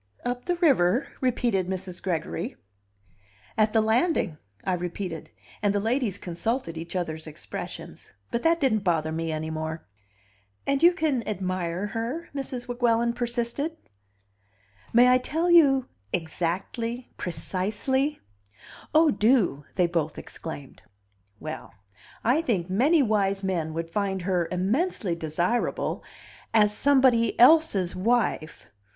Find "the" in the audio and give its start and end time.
0.45-0.55, 3.71-3.81, 5.75-5.79